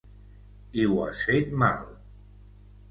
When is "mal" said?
1.67-1.89